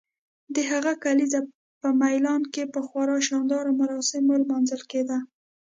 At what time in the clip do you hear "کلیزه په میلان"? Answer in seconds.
1.03-2.41